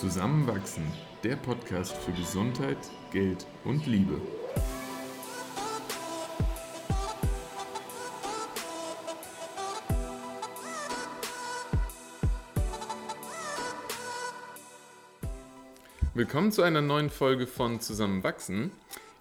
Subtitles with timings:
[0.00, 0.90] Zusammenwachsen,
[1.22, 2.78] der Podcast für Gesundheit,
[3.12, 4.18] Geld und Liebe.
[16.14, 18.72] Willkommen zu einer neuen Folge von Zusammenwachsen.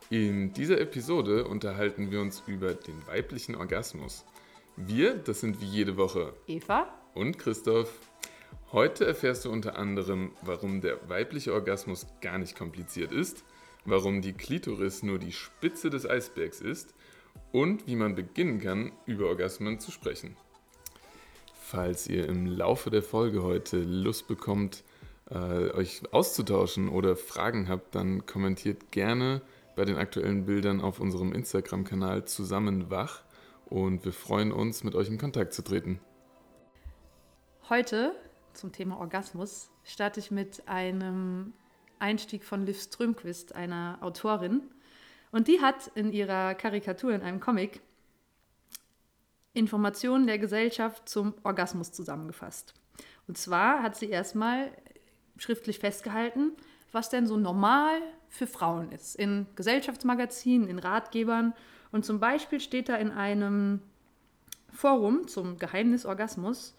[0.10, 4.24] In dieser Episode unterhalten wir uns über den weiblichen Orgasmus.
[4.78, 8.09] Wir, das sind wie jede Woche Eva und Christoph.
[8.72, 13.44] Heute erfährst du unter anderem, warum der weibliche Orgasmus gar nicht kompliziert ist,
[13.84, 16.94] warum die Klitoris nur die Spitze des Eisbergs ist
[17.52, 20.38] und wie man beginnen kann, über Orgasmen zu sprechen.
[21.60, 24.84] Falls ihr im Laufe der Folge heute Lust bekommt,
[25.32, 25.36] äh,
[25.72, 29.42] euch auszutauschen oder Fragen habt, dann kommentiert gerne
[29.76, 33.24] bei den aktuellen Bildern auf unserem Instagram-Kanal Zusammenwach
[33.66, 36.00] und wir freuen uns, mit euch in Kontakt zu treten.
[37.68, 38.14] Heute
[38.54, 41.54] zum Thema Orgasmus starte ich mit einem
[42.00, 44.62] Einstieg von Liv Strömquist, einer Autorin.
[45.32, 47.82] Und die hat in ihrer Karikatur in einem Comic
[49.54, 52.74] Informationen der Gesellschaft zum Orgasmus zusammengefasst.
[53.28, 54.72] Und zwar hat sie erstmal
[55.38, 56.54] schriftlich festgehalten,
[56.92, 59.16] was denn so normal für Frauen ist.
[59.16, 61.54] In Gesellschaftsmagazinen, in Ratgebern.
[61.92, 63.82] Und zum Beispiel steht da in einem
[64.72, 66.76] Forum zum Geheimnis Orgasmus,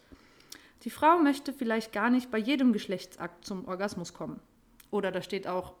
[0.83, 4.39] die Frau möchte vielleicht gar nicht bei jedem Geschlechtsakt zum Orgasmus kommen.
[4.89, 5.73] Oder da steht auch,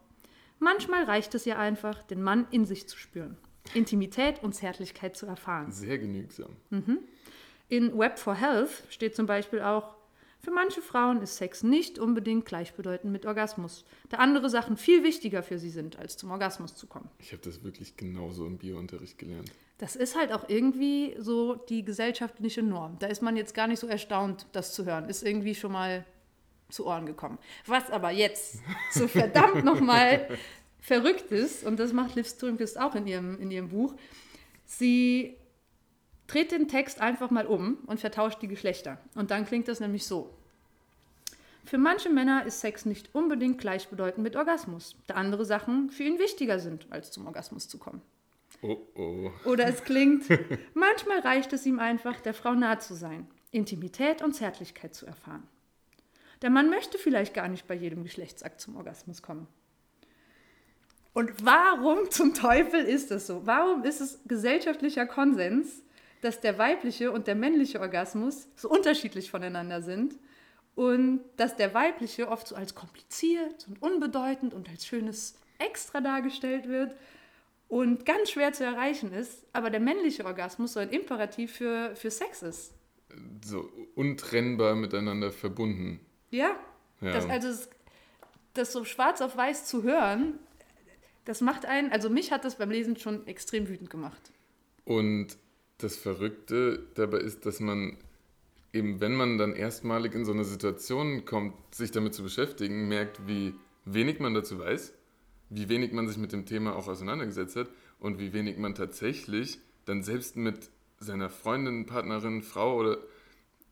[0.59, 3.37] manchmal reicht es ihr einfach, den Mann in sich zu spüren,
[3.73, 5.71] Intimität und Zärtlichkeit zu erfahren.
[5.71, 6.55] Sehr genügsam.
[6.69, 6.99] Mhm.
[7.67, 9.95] In Web for Health steht zum Beispiel auch,
[10.41, 15.43] für manche Frauen ist Sex nicht unbedingt gleichbedeutend mit Orgasmus, da andere Sachen viel wichtiger
[15.43, 17.09] für sie sind, als zum Orgasmus zu kommen.
[17.19, 19.51] Ich habe das wirklich genauso im Biounterricht gelernt.
[19.77, 22.97] Das ist halt auch irgendwie so die gesellschaftliche Norm.
[22.99, 25.09] Da ist man jetzt gar nicht so erstaunt, das zu hören.
[25.09, 26.05] Ist irgendwie schon mal
[26.69, 27.37] zu Ohren gekommen.
[27.67, 28.59] Was aber jetzt
[28.91, 30.27] so verdammt nochmal
[30.79, 33.93] verrückt ist, und das macht Liv Strömquist auch in ihrem, in ihrem Buch,
[34.65, 35.37] sie
[36.31, 38.97] dreht den Text einfach mal um und vertauscht die Geschlechter.
[39.15, 40.33] Und dann klingt das nämlich so.
[41.65, 46.19] Für manche Männer ist Sex nicht unbedingt gleichbedeutend mit Orgasmus, da andere Sachen für ihn
[46.19, 48.01] wichtiger sind, als zum Orgasmus zu kommen.
[48.61, 49.31] Oh oh.
[49.45, 50.25] Oder es klingt,
[50.73, 55.43] manchmal reicht es ihm einfach, der Frau nah zu sein, Intimität und Zärtlichkeit zu erfahren.
[56.41, 59.47] Der Mann möchte vielleicht gar nicht bei jedem Geschlechtsakt zum Orgasmus kommen.
[61.13, 63.45] Und warum zum Teufel ist das so?
[63.45, 65.83] Warum ist es gesellschaftlicher Konsens,
[66.21, 70.15] dass der weibliche und der männliche Orgasmus so unterschiedlich voneinander sind
[70.75, 76.67] und dass der weibliche oft so als kompliziert und unbedeutend und als schönes Extra dargestellt
[76.67, 76.95] wird
[77.67, 82.11] und ganz schwer zu erreichen ist, aber der männliche Orgasmus so ein Imperativ für, für
[82.11, 82.73] Sex ist.
[83.43, 85.99] So untrennbar miteinander verbunden.
[86.29, 86.55] Ja,
[87.01, 87.11] ja.
[87.11, 87.69] Das, also das,
[88.53, 90.39] das so schwarz auf weiß zu hören,
[91.25, 94.31] das macht einen, also mich hat das beim Lesen schon extrem wütend gemacht.
[94.85, 95.37] Und
[95.83, 97.97] das Verrückte dabei ist, dass man
[98.73, 103.27] eben, wenn man dann erstmalig in so eine Situation kommt, sich damit zu beschäftigen, merkt,
[103.27, 103.53] wie
[103.85, 104.93] wenig man dazu weiß
[105.51, 109.59] wie wenig man sich mit dem Thema auch auseinandergesetzt hat und wie wenig man tatsächlich
[109.85, 112.97] dann selbst mit seiner Freundin, Partnerin, Frau oder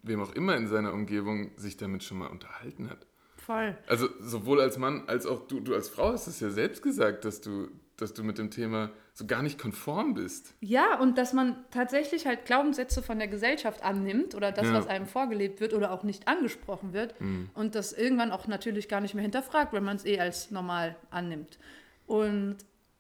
[0.04, 3.08] wem auch immer in seiner Umgebung sich damit schon mal unterhalten hat.
[3.38, 3.78] Voll.
[3.88, 7.24] Also sowohl als Mann als auch du, du als Frau hast es ja selbst gesagt,
[7.24, 10.56] dass du, dass du mit dem Thema so gar nicht konform bist.
[10.62, 14.74] Ja, und dass man tatsächlich halt Glaubenssätze von der Gesellschaft annimmt oder das, ja.
[14.74, 17.50] was einem vorgelebt wird oder auch nicht angesprochen wird mhm.
[17.54, 20.96] und das irgendwann auch natürlich gar nicht mehr hinterfragt, wenn man es eh als normal
[21.12, 21.60] annimmt.
[22.08, 22.58] Und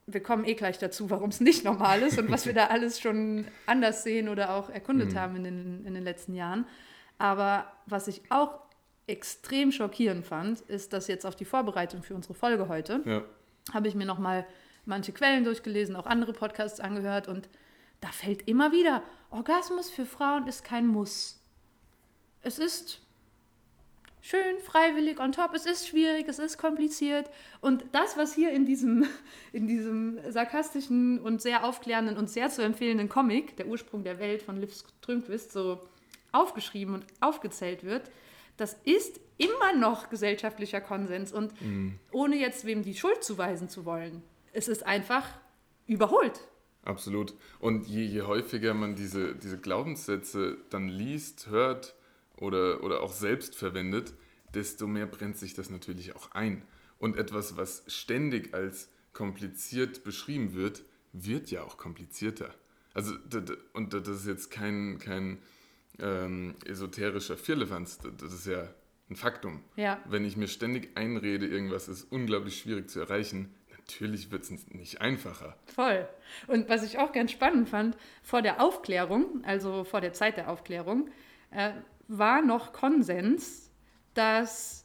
[0.07, 3.00] wir kommen eh gleich dazu, warum es nicht normal ist und was wir da alles
[3.00, 5.19] schon anders sehen oder auch erkundet mhm.
[5.19, 6.66] haben in den, in den letzten Jahren.
[7.18, 8.59] Aber was ich auch
[9.07, 13.24] extrem schockierend fand, ist, dass jetzt auf die Vorbereitung für unsere Folge heute ja.
[13.74, 14.46] habe ich mir nochmal
[14.89, 17.47] manche Quellen durchgelesen, auch andere Podcasts angehört und
[18.01, 21.41] da fällt immer wieder, Orgasmus für Frauen ist kein Muss.
[22.41, 23.01] Es ist
[24.21, 27.30] schön, freiwillig on top, es ist schwierig, es ist kompliziert
[27.62, 29.06] und das, was hier in diesem,
[29.53, 34.42] in diesem sarkastischen und sehr aufklärenden und sehr zu empfehlenden Comic, Der Ursprung der Welt
[34.42, 35.80] von Liv Strömquist, so
[36.31, 38.12] aufgeschrieben und aufgezählt wird,
[38.57, 41.97] das ist immer noch gesellschaftlicher Konsens und mhm.
[42.12, 44.21] ohne jetzt wem die Schuld zuweisen zu wollen
[44.54, 45.25] es ist einfach
[45.88, 46.40] überholt.
[46.84, 47.34] Absolut.
[47.60, 51.96] Und je, je häufiger man diese, diese Glaubenssätze dann liest, hört
[52.38, 54.13] oder, oder auch selbst verwendet,
[54.54, 56.63] desto mehr brennt sich das natürlich auch ein.
[56.98, 62.54] Und etwas, was ständig als kompliziert beschrieben wird, wird ja auch komplizierter.
[62.94, 63.13] Also,
[63.74, 65.40] und das ist jetzt kein, kein
[66.00, 68.68] ähm, esoterischer Firlefanz, das ist ja
[69.10, 69.63] ein Faktum.
[69.75, 70.02] Ja.
[70.07, 73.54] Wenn ich mir ständig einrede, irgendwas ist unglaublich schwierig zu erreichen,
[73.89, 75.56] natürlich wird es nicht einfacher.
[75.65, 76.07] Voll.
[76.47, 80.50] Und was ich auch ganz spannend fand, vor der Aufklärung, also vor der Zeit der
[80.50, 81.09] Aufklärung,
[81.51, 81.71] äh,
[82.07, 83.71] war noch Konsens,
[84.13, 84.83] dass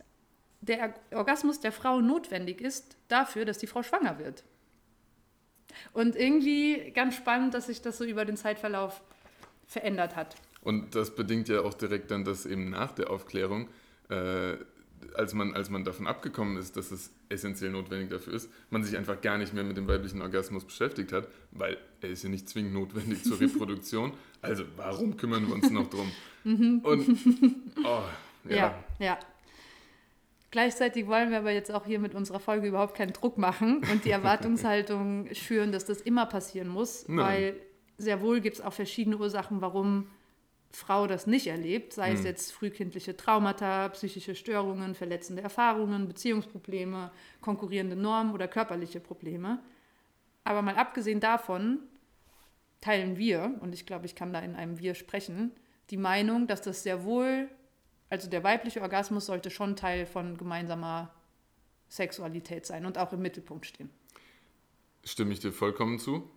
[0.62, 4.44] der Orgasmus der Frau notwendig ist dafür, dass die Frau schwanger wird.
[5.92, 9.02] Und irgendwie ganz spannend, dass sich das so über den Zeitverlauf
[9.66, 10.36] verändert hat.
[10.62, 13.68] Und das bedingt ja auch direkt dann, dass eben nach der Aufklärung,
[14.08, 14.54] äh,
[15.14, 18.96] als, man, als man davon abgekommen ist, dass es essentiell notwendig dafür ist, man sich
[18.96, 22.48] einfach gar nicht mehr mit dem weiblichen Orgasmus beschäftigt hat, weil er ist ja nicht
[22.48, 24.12] zwingend notwendig zur Reproduktion.
[24.42, 26.10] Also warum kümmern wir uns noch drum?
[26.44, 27.18] Und
[27.84, 28.02] oh,
[28.48, 28.56] ja.
[28.56, 29.18] ja, ja.
[30.50, 34.04] Gleichzeitig wollen wir aber jetzt auch hier mit unserer Folge überhaupt keinen Druck machen und
[34.04, 37.26] die Erwartungshaltung schüren, dass das immer passieren muss, Nein.
[37.26, 37.56] weil
[37.98, 40.06] sehr wohl gibt es auch verschiedene Ursachen, warum
[40.76, 47.96] Frau das nicht erlebt, sei es jetzt frühkindliche Traumata, psychische Störungen, verletzende Erfahrungen, Beziehungsprobleme, konkurrierende
[47.96, 49.62] Normen oder körperliche Probleme.
[50.42, 51.78] Aber mal abgesehen davon
[52.80, 55.52] teilen wir, und ich glaube, ich kann da in einem Wir sprechen,
[55.90, 57.48] die Meinung, dass das sehr wohl,
[58.10, 61.14] also der weibliche Orgasmus sollte schon Teil von gemeinsamer
[61.88, 63.90] Sexualität sein und auch im Mittelpunkt stehen.
[65.04, 66.28] Stimme ich dir vollkommen zu.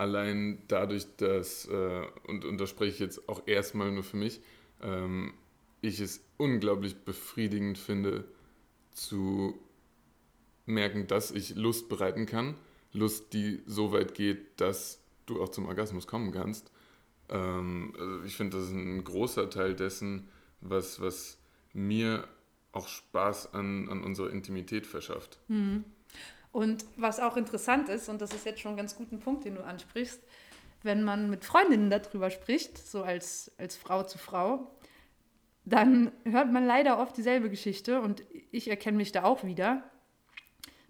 [0.00, 4.40] Allein dadurch, dass, äh, und, und das spreche ich jetzt auch erstmal nur für mich,
[4.80, 5.34] ähm,
[5.82, 8.24] ich es unglaublich befriedigend finde,
[8.92, 9.58] zu
[10.64, 12.54] merken, dass ich Lust bereiten kann.
[12.94, 16.72] Lust, die so weit geht, dass du auch zum Orgasmus kommen kannst.
[17.28, 20.30] Ähm, also ich finde, das ist ein großer Teil dessen,
[20.62, 21.36] was, was
[21.74, 22.26] mir
[22.72, 25.40] auch Spaß an, an unserer Intimität verschafft.
[26.52, 29.54] Und was auch interessant ist, und das ist jetzt schon ein ganz guter Punkt, den
[29.54, 30.20] du ansprichst,
[30.82, 34.70] wenn man mit Freundinnen darüber spricht, so als, als Frau zu Frau,
[35.64, 39.82] dann hört man leider oft dieselbe Geschichte und ich erkenne mich da auch wieder,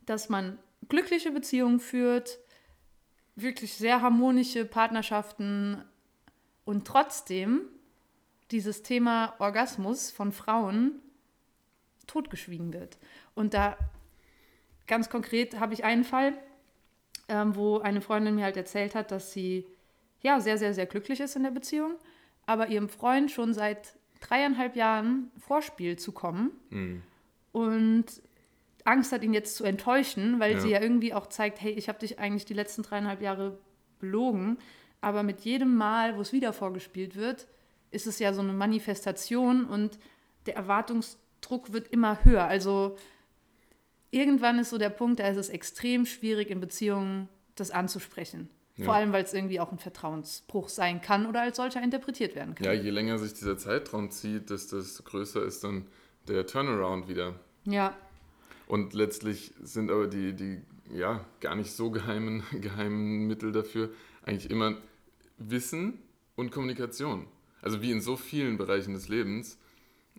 [0.07, 0.59] dass man
[0.89, 2.39] glückliche Beziehungen führt,
[3.37, 5.85] wirklich sehr harmonische Partnerschaften
[6.65, 7.63] und trotzdem
[8.51, 11.01] dieses Thema Orgasmus von Frauen
[12.07, 12.99] totgeschwiegen wird.
[13.35, 13.77] Und da
[14.91, 16.35] ganz konkret habe ich einen Fall,
[17.29, 19.67] ähm, wo eine Freundin mir halt erzählt hat, dass sie
[20.21, 21.95] ja sehr, sehr, sehr glücklich ist in der Beziehung,
[22.45, 27.03] aber ihrem Freund schon seit dreieinhalb Jahren vorspielt zu kommen Mhm.
[27.53, 28.05] und
[28.85, 30.61] Angst hat, ihn jetzt zu enttäuschen, weil Ja.
[30.61, 33.59] sie ja irgendwie auch zeigt, hey, ich habe dich eigentlich die letzten dreieinhalb Jahre
[34.01, 34.59] belogen,
[35.01, 37.47] aber mit jedem Mal, wo es wieder vorgespielt wird,
[37.91, 39.99] ist es ja so eine Manifestation und
[40.47, 42.45] der Erwartungsdruck wird immer höher.
[42.45, 42.97] Also
[44.11, 48.49] irgendwann ist so der Punkt, da ist es extrem schwierig in Beziehungen das anzusprechen.
[48.77, 48.87] Ja.
[48.87, 52.55] Vor allem, weil es irgendwie auch ein Vertrauensbruch sein kann oder als solcher interpretiert werden
[52.55, 52.65] kann.
[52.65, 55.87] Ja, je länger sich dieser Zeitraum zieht, desto größer ist dann
[56.29, 57.35] der Turnaround wieder.
[57.65, 57.95] ja.
[58.67, 60.63] Und letztlich sind aber die, die
[60.95, 63.91] ja, gar nicht so geheimen, geheimen Mittel dafür
[64.23, 64.77] eigentlich immer
[65.39, 65.99] Wissen
[66.37, 67.27] und Kommunikation.
[67.63, 69.59] Also wie in so vielen Bereichen des Lebens.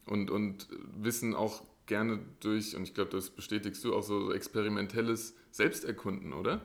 [0.05, 0.67] Und, und
[0.97, 6.61] Wissen auch gerne durch, und ich glaube, das bestätigst du, auch so experimentelles Selbsterkunden, oder?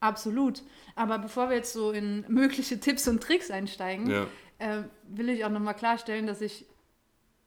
[0.00, 0.62] Absolut.
[0.96, 4.26] Aber bevor wir jetzt so in mögliche Tipps und Tricks einsteigen, Ja.
[4.58, 6.64] äh, will ich auch nochmal klarstellen, dass ich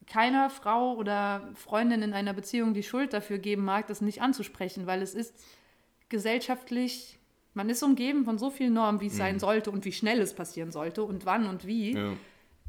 [0.05, 4.85] keiner Frau oder Freundin in einer Beziehung die Schuld dafür geben mag, das nicht anzusprechen,
[4.85, 5.33] weil es ist
[6.09, 7.17] gesellschaftlich,
[7.55, 10.33] man ist umgeben von so vielen Normen, wie es sein sollte und wie schnell es
[10.35, 12.13] passieren sollte und wann und wie, Ja.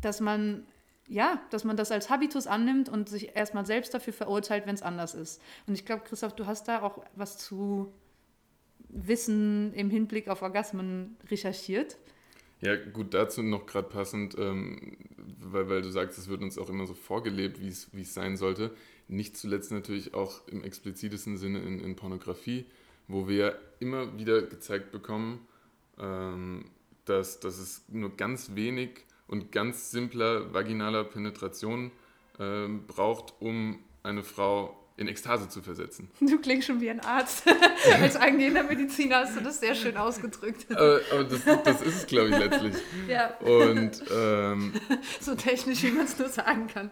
[0.01, 0.65] dass man
[1.09, 4.83] ja, dass man das als Habitus annimmt und sich erstmal selbst dafür verurteilt, wenn es
[4.83, 5.41] anders ist.
[5.67, 7.93] Und ich glaube, Christoph, du hast da auch was zu
[8.89, 11.97] Wissen im Hinblick auf Orgasmen recherchiert.
[12.61, 14.97] Ja, gut, dazu noch gerade passend, ähm,
[15.41, 18.75] weil, weil du sagst, es wird uns auch immer so vorgelebt, wie es sein sollte.
[19.09, 22.65] Nicht zuletzt natürlich auch im explizitesten Sinne in, in Pornografie,
[23.09, 25.47] wo wir immer wieder gezeigt bekommen,
[25.99, 26.71] ähm,
[27.05, 31.91] dass, dass es nur ganz wenig und ganz simpler vaginaler Penetration
[32.39, 36.09] ähm, braucht, um eine Frau in Ekstase zu versetzen.
[36.21, 37.45] Du klingst schon wie ein Arzt.
[38.01, 40.65] Als angehender Mediziner hast du das sehr schön ausgedrückt.
[40.71, 42.75] aber aber das, das ist es, glaube ich, letztlich.
[43.09, 44.73] Ja, Und ähm,
[45.21, 46.91] so technisch, wie man es nur sagen kann.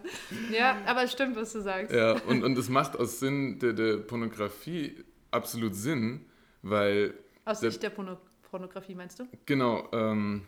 [0.52, 1.94] Ja, aber es stimmt, was du sagst.
[1.94, 6.26] Ja, und, und es macht aus Sinn der, der Pornografie absolut Sinn,
[6.60, 7.14] weil,
[7.46, 8.18] Aus Der- Sicht der Porno
[8.50, 9.24] Pornografie, meinst du?
[9.46, 10.42] genau, ähm,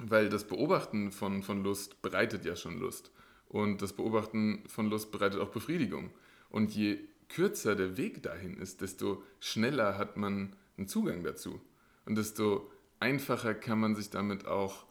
[0.00, 3.10] weil das Beobachten von, von Lust bereitet ja schon Lust.
[3.48, 6.10] Und das Beobachten von Lust bereitet auch Befriedigung.
[6.50, 6.98] Und je
[7.28, 11.60] kürzer der Weg dahin ist, desto schneller hat man einen Zugang dazu.
[12.04, 14.84] Und desto einfacher kann man sich damit auch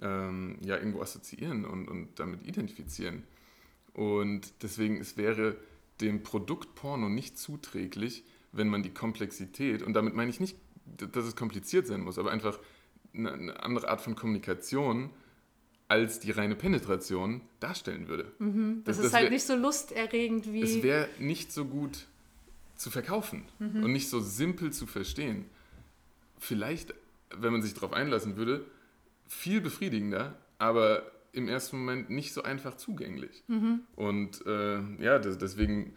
[0.00, 3.24] ähm, ja, irgendwo assoziieren und, und damit identifizieren.
[3.92, 5.56] Und deswegen, es wäre
[6.00, 11.24] dem Produkt Porno nicht zuträglich, wenn man die Komplexität, und damit meine ich nicht, dass
[11.24, 12.58] es kompliziert sein muss, aber einfach
[13.16, 15.10] eine, andere Art von Kommunikation
[15.88, 18.32] als die reine Penetration darstellen würde.
[18.38, 20.62] Mhm, das, das, ist das halt nicht so lusterregend wie.
[20.62, 22.06] Es wäre nicht so gut
[22.76, 23.84] zu verkaufen mhm.
[23.84, 25.44] und nicht so simpel zu verstehen.
[26.38, 26.94] Vielleicht,
[27.30, 28.64] wenn man sich darauf einlassen würde,
[29.28, 33.42] viel befriedigender, aber im ersten Moment nicht so einfach zugänglich.
[33.48, 33.80] Mhm.
[33.96, 35.94] Und äh, ja, das, deswegen,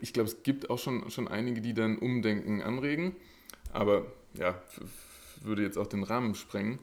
[0.00, 3.16] ich glaube, es gibt auch schon, schon einige, die dann Umdenken anregen,
[3.72, 4.60] aber ja,
[5.42, 6.78] würde jetzt auch den Rahmen sprengen.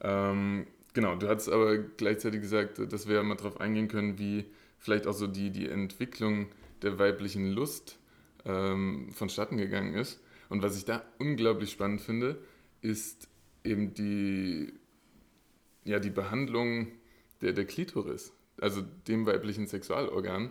[0.00, 4.44] Ähm, genau, du hast aber gleichzeitig gesagt, dass wir mal darauf eingehen können, wie
[4.78, 6.48] vielleicht auch so die, die Entwicklung
[6.82, 7.98] der weiblichen Lust
[8.44, 10.20] ähm, vonstatten gegangen ist.
[10.48, 12.38] Und was ich da unglaublich spannend finde,
[12.82, 13.28] ist
[13.64, 14.72] eben die,
[15.84, 16.88] ja, die Behandlung
[17.40, 20.50] der, der Klitoris, also dem weiblichen Sexualorgan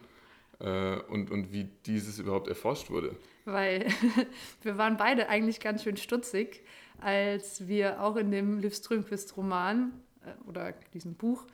[0.62, 3.16] äh, und, und wie dieses überhaupt erforscht wurde.
[3.46, 3.88] Weil
[4.62, 6.64] wir waren beide eigentlich ganz schön stutzig,
[7.00, 9.92] als wir auch in dem Liv Strömquist-Roman
[10.24, 11.46] äh, oder diesem Buch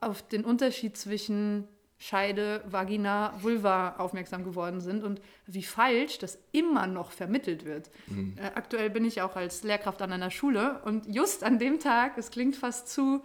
[0.00, 6.86] auf den Unterschied zwischen Scheide, Vagina, Vulva aufmerksam geworden sind und wie falsch das immer
[6.86, 7.90] noch vermittelt wird.
[8.06, 8.36] Mhm.
[8.38, 12.16] Äh, aktuell bin ich auch als Lehrkraft an einer Schule und just an dem Tag,
[12.16, 13.22] es klingt fast zu,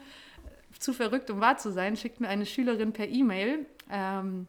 [0.77, 4.47] zu verrückt, um wahr zu sein, schickt mir eine Schülerin per E-Mail ähm,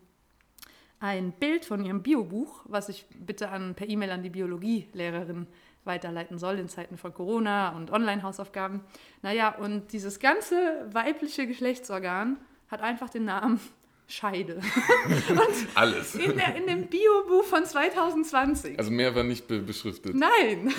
[1.00, 5.46] ein Bild von ihrem Biobuch, was ich bitte an, per E-Mail an die Biologielehrerin
[5.84, 8.80] weiterleiten soll in Zeiten von Corona und Online-Hausaufgaben.
[9.22, 12.38] Naja, und dieses ganze weibliche Geschlechtsorgan
[12.68, 13.60] hat einfach den Namen
[14.08, 14.60] Scheide.
[15.74, 16.14] Alles.
[16.14, 18.78] In, der, in dem Biobuch von 2020.
[18.78, 20.14] Also mehr war nicht be beschriftet.
[20.14, 20.72] Nein.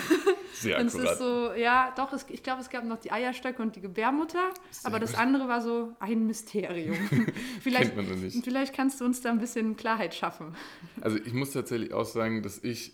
[0.54, 1.06] Sehr und akkurat.
[1.06, 3.82] es ist so, ja, doch, es, ich glaube, es gab noch die Eierstöcke und die
[3.82, 6.96] Gebärmutter, Sehr aber das andere war so ein Mysterium.
[7.62, 8.44] vielleicht, Kennt man noch nicht.
[8.44, 10.56] vielleicht kannst du uns da ein bisschen Klarheit schaffen.
[11.02, 12.94] Also ich muss tatsächlich auch sagen, dass ich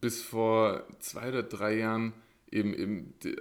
[0.00, 2.12] bis vor zwei oder drei Jahren
[2.50, 3.36] eben, eben die,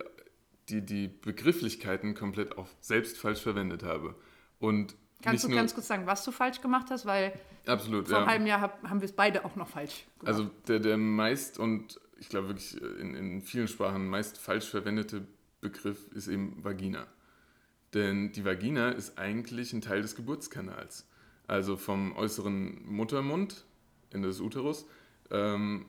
[0.69, 4.15] die, die Begrifflichkeiten komplett auch selbst falsch verwendet habe.
[4.57, 7.05] Und Kannst du ganz kurz sagen, was du falsch gemacht hast?
[7.05, 7.33] Weil
[7.65, 8.19] absolut, vor ja.
[8.19, 10.35] einem halben Jahr hab, haben wir es beide auch noch falsch gemacht.
[10.35, 15.27] Also der, der meist und ich glaube wirklich in, in vielen Sprachen meist falsch verwendete
[15.61, 17.07] Begriff ist eben Vagina.
[17.93, 21.07] Denn die Vagina ist eigentlich ein Teil des Geburtskanals.
[21.47, 23.65] Also vom äußeren Muttermund,
[24.11, 24.85] Ende des Uterus,
[25.31, 25.85] ähm,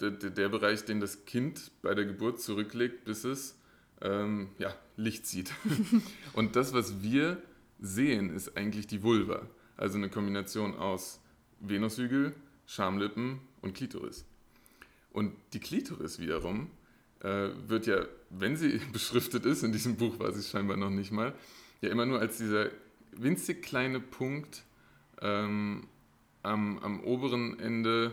[0.00, 3.58] der, der, der, Bereich, den das Kind bei der Geburt zurücklegt, bis es
[4.00, 5.52] ähm, ja, Licht sieht.
[6.32, 7.40] und das, was wir
[7.82, 9.46] sehen, ist eigentlich die Vulva.
[9.76, 11.20] Also eine Kombination aus
[11.60, 12.34] Venushügel,
[12.66, 14.24] Schamlippen und Klitoris.
[15.10, 16.70] Und die Klitoris wiederum
[17.20, 21.12] äh, wird ja, wenn sie beschriftet ist, in diesem Buch war sie scheinbar noch nicht
[21.12, 21.34] mal,
[21.80, 22.70] ja immer nur als dieser
[23.12, 24.64] winzig kleine Punkt
[25.20, 25.86] ähm,
[26.42, 28.12] am, am oberen Ende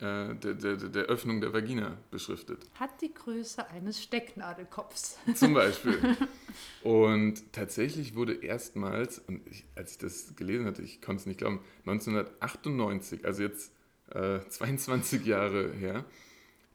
[0.00, 2.66] der, der, der Öffnung der Vagina beschriftet.
[2.78, 5.18] Hat die Größe eines Stecknadelkopfs.
[5.34, 6.16] Zum Beispiel.
[6.82, 11.38] Und tatsächlich wurde erstmals, und ich, als ich das gelesen hatte, ich konnte es nicht
[11.38, 13.72] glauben, 1998, also jetzt
[14.10, 16.04] äh, 22 Jahre her,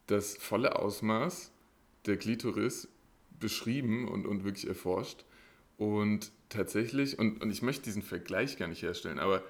[0.07, 1.51] das volle Ausmaß
[2.05, 2.87] der Klitoris
[3.39, 5.25] beschrieben und, und wirklich erforscht.
[5.77, 9.43] Und tatsächlich, und, und ich möchte diesen Vergleich gar nicht herstellen, aber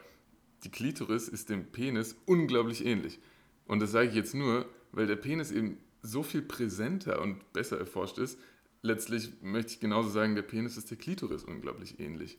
[0.63, 3.19] die Klitoris ist dem Penis unglaublich ähnlich.
[3.65, 7.77] Und das sage ich jetzt nur, weil der Penis eben so viel präsenter und besser
[7.77, 8.39] erforscht ist.
[8.81, 12.37] Letztlich möchte ich genauso sagen, der Penis ist der Klitoris unglaublich ähnlich.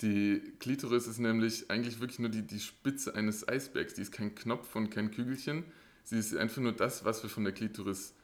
[0.00, 3.94] Die Klitoris ist nämlich eigentlich wirklich nur die, die Spitze eines Eisbergs.
[3.94, 5.64] Die ist kein Knopf und kein Kügelchen.
[6.02, 8.14] Sie ist einfach nur das, was wir von der Klitoris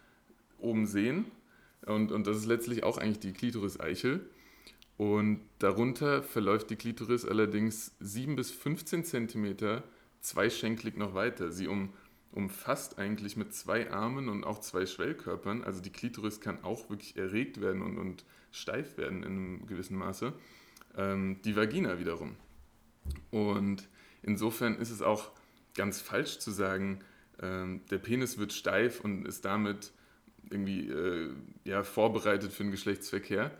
[0.58, 1.26] oben sehen.
[1.87, 4.28] Und, und das ist letztlich auch eigentlich die Klitoris-Eichel.
[4.96, 9.84] Und darunter verläuft die Klitoris allerdings 7 bis 15 Zentimeter
[10.20, 11.52] zweischenklig noch weiter.
[11.52, 11.92] Sie um,
[12.32, 15.64] umfasst eigentlich mit zwei Armen und auch zwei Schwellkörpern.
[15.64, 19.97] Also die Klitoris kann auch wirklich erregt werden und, und steif werden in einem gewissen
[19.97, 20.32] Maße.
[20.97, 22.37] Ähm, die Vagina wiederum.
[23.30, 23.88] Und
[24.23, 25.30] insofern ist es auch
[25.75, 27.00] ganz falsch zu sagen,
[27.40, 29.92] ähm, der Penis wird steif und ist damit
[30.50, 31.32] irgendwie äh,
[31.64, 33.56] ja, vorbereitet für den Geschlechtsverkehr.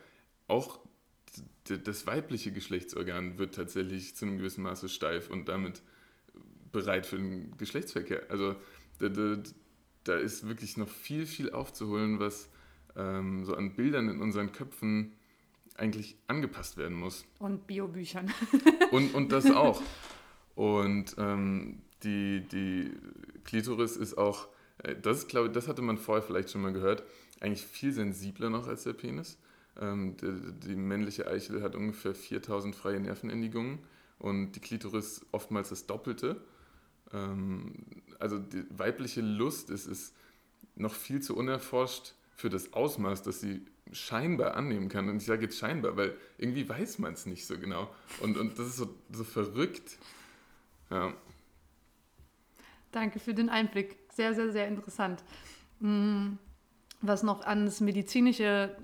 [0.47, 0.81] Auch
[1.65, 5.83] das weibliche Geschlechtsorgan wird tatsächlich zu einem gewissen Maße steif und damit
[6.73, 8.25] bereit für den Geschlechtsverkehr.
[8.29, 8.55] Also
[8.99, 9.37] da, da,
[10.05, 12.49] da ist wirklich noch viel, viel aufzuholen, was
[12.97, 15.13] ähm, so an Bildern in unseren Köpfen
[15.77, 17.25] eigentlich angepasst werden muss.
[17.39, 18.33] Und Biobüchern.
[18.91, 19.83] und, und das auch.
[20.55, 22.93] Und ähm, die, die
[23.45, 24.49] Klitoris ist auch,
[24.83, 27.05] äh, das glaube das hatte man vorher vielleicht schon mal gehört,
[27.41, 29.39] eigentlich viel sensibler noch als der Penis.
[29.81, 33.79] Ähm, die, die, männliche Eichel hat ungefähr 4000 freie Nervenendigungen
[34.19, 36.41] und die Klitoris oftmals das Doppelte.
[37.13, 37.75] Ähm,
[38.19, 40.15] also die weibliche Lust ist, ist
[40.77, 45.09] noch viel zu unerforscht für das Ausmaß, das sie scheinbar annehmen kann.
[45.09, 47.93] Und ich sage jetzt scheinbar, weil irgendwie weiß man es nicht so genau.
[48.21, 49.99] Und, und das ist so, so verrückt.
[50.91, 51.13] Ja.
[52.93, 53.97] Danke für den Einblick.
[54.15, 55.23] Sehr, sehr, sehr interessant.
[55.81, 56.39] Hm,
[57.01, 58.77] was noch an das medizinische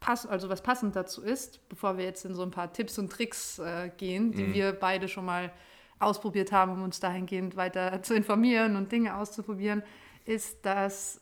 [0.00, 3.10] Pass, also was passend dazu ist, bevor wir jetzt in so ein paar Tipps und
[3.10, 4.54] Tricks äh, gehen, die mhm.
[4.54, 5.52] wir beide schon mal
[6.00, 9.82] ausprobiert haben, um uns dahingehend weiter zu informieren und Dinge auszuprobieren,
[10.24, 11.20] ist, dass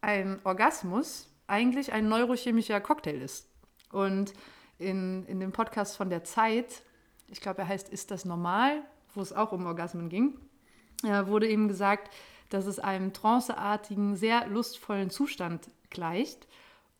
[0.00, 3.48] ein Orgasmus eigentlich ein neurochemischer Cocktail ist.
[3.90, 4.32] Und
[4.78, 6.82] in, in dem Podcast von der Zeit,
[7.28, 8.82] ich glaube, er heißt Ist das normal,
[9.14, 10.38] wo es auch um Orgasmen ging,
[11.04, 12.12] äh, wurde eben gesagt,
[12.50, 16.46] dass es einem tranceartigen, sehr lustvollen Zustand gleicht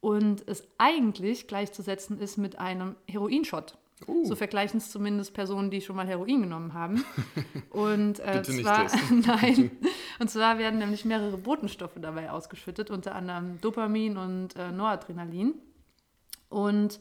[0.01, 3.77] und es eigentlich gleichzusetzen ist mit einem Heroinshot.
[4.07, 4.25] Uh.
[4.25, 7.05] So vergleichen es zumindest Personen, die schon mal Heroin genommen haben.
[7.71, 9.71] Und äh, Bitte zwar, nicht nein.
[10.19, 15.55] Und zwar werden nämlich mehrere Botenstoffe dabei ausgeschüttet, unter anderem Dopamin und äh, Noradrenalin.
[16.49, 17.01] Und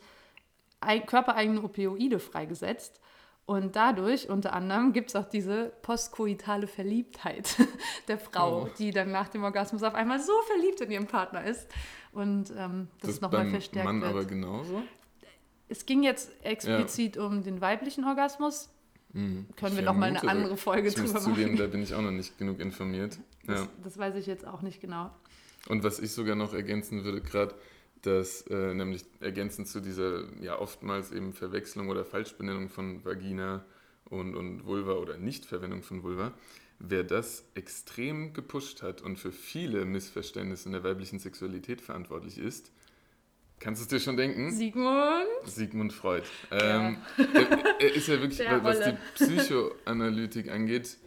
[1.08, 3.02] körpereigene Opioide freigesetzt.
[3.48, 7.56] Und dadurch, unter anderem, gibt es auch diese postkoitale Verliebtheit
[8.10, 8.70] der Frau, oh.
[8.78, 11.66] die dann nach dem Orgasmus auf einmal so verliebt in ihren Partner ist.
[12.12, 14.12] Und ähm, das, das nochmal verstärkt Mann wird.
[14.12, 14.84] aber genauso?
[15.70, 17.26] Es ging jetzt explizit ja.
[17.26, 18.70] um den weiblichen Orgasmus.
[19.14, 19.46] Mhm.
[19.56, 21.34] Können ich wir nochmal eine andere Folge drüber machen.
[21.36, 23.18] Zugeben, da bin ich auch noch nicht genug informiert.
[23.46, 23.68] Das, ja.
[23.84, 25.12] das weiß ich jetzt auch nicht genau.
[25.68, 27.56] Und was ich sogar noch ergänzen würde, gerade
[28.02, 33.66] dass äh, nämlich ergänzend zu dieser ja oftmals eben Verwechslung oder Falschbenennung von Vagina
[34.06, 36.34] und, und Vulva oder Nichtverwendung von Vulva,
[36.80, 42.72] wer das extrem gepusht hat und für viele Missverständnisse in der weiblichen Sexualität verantwortlich ist,
[43.60, 44.52] kannst du es dir schon denken?
[44.52, 45.28] Sigmund?
[45.46, 46.24] Sigmund Freud.
[46.52, 50.98] Ähm, er, er, ist ja wirklich, was die Psychoanalytik angeht,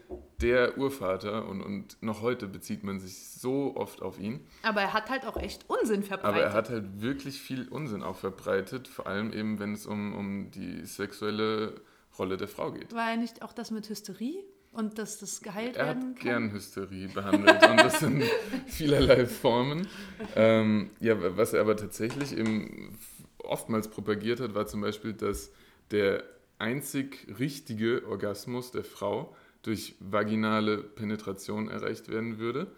[0.40, 4.46] der Urvater und, und noch heute bezieht man sich so oft auf ihn.
[4.62, 6.37] Aber er hat halt auch echt Unsinn verbreitet.
[6.37, 10.14] Aber er hat halt wirklich viel Unsinn auch verbreitet, vor allem eben, wenn es um,
[10.14, 11.81] um die sexuelle
[12.18, 12.94] Rolle der Frau geht.
[12.94, 14.42] War er nicht auch das mit Hysterie?
[14.72, 16.11] Und dass das geheilt er werden kann?
[16.11, 18.22] Er hat gern Hysterie behandelt und das in
[18.66, 19.88] vielerlei Formen.
[20.37, 22.96] Ähm, ja, was er aber tatsächlich eben
[23.38, 25.50] oftmals propagiert hat, war zum Beispiel, dass
[25.90, 26.22] der
[26.59, 32.70] einzig richtige Orgasmus der Frau durch vaginale Penetration erreicht werden würde.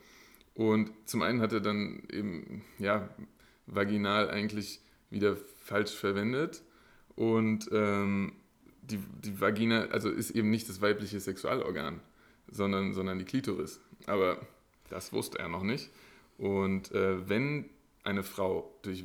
[0.54, 3.08] Und zum einen hat er dann eben, ja,
[3.66, 6.62] vaginal eigentlich wieder falsch verwendet.
[7.14, 8.32] Und ähm,
[8.82, 12.00] die, die Vagina, also ist eben nicht das weibliche Sexualorgan,
[12.50, 13.80] sondern, sondern die Klitoris.
[14.06, 14.38] Aber
[14.90, 15.90] das wusste er noch nicht.
[16.38, 17.70] Und äh, wenn
[18.04, 19.04] eine Frau durch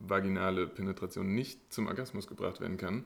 [0.00, 3.04] vaginale Penetration nicht zum Orgasmus gebracht werden kann,